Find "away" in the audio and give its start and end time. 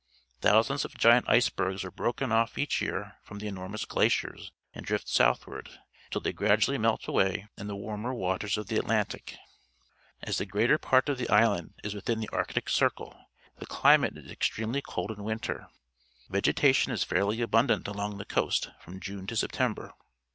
7.07-7.47